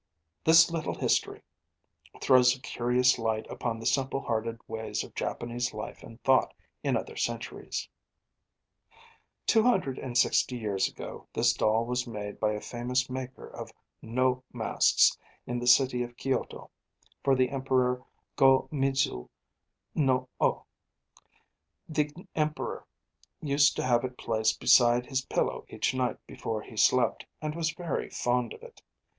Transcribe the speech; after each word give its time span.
This 0.45 0.71
little 0.71 0.95
history 0.95 1.43
throws 2.19 2.55
a 2.55 2.59
curious 2.59 3.19
light 3.19 3.45
upon 3.51 3.79
the 3.79 3.85
simple 3.85 4.19
hearted 4.21 4.59
ways 4.67 5.03
of 5.03 5.13
Japanese 5.13 5.75
life 5.75 6.01
and 6.01 6.19
thought 6.23 6.55
in 6.81 6.97
other 6.97 7.15
centuries: 7.15 7.87
'Two 9.45 9.61
hundred 9.61 9.99
and 9.99 10.17
sixty 10.17 10.57
years 10.57 10.87
ago 10.87 11.27
this 11.33 11.53
doll 11.53 11.85
was 11.85 12.07
made 12.07 12.39
by 12.39 12.53
a 12.53 12.59
famous 12.61 13.11
maker 13.11 13.45
of 13.47 13.71
No 14.01 14.43
masks 14.51 15.15
in 15.45 15.59
the 15.59 15.67
city 15.67 16.01
of 16.01 16.17
Kyoto, 16.17 16.71
for 17.23 17.35
the 17.35 17.51
Emperor 17.51 18.03
Go 18.37 18.67
midzu 18.71 19.29
no 19.93 20.29
O. 20.39 20.65
The 21.87 22.09
Emperor 22.33 22.87
used 23.39 23.75
to 23.75 23.83
have 23.83 24.03
it 24.03 24.17
placed 24.17 24.59
beside 24.59 25.05
his 25.05 25.23
pillow 25.23 25.63
each 25.69 25.93
night 25.93 26.17
before 26.25 26.63
he 26.63 26.75
slept, 26.75 27.27
and 27.39 27.53
was 27.53 27.69
very 27.69 28.09
fond 28.09 28.53
of 28.53 28.63
it. 28.63 28.81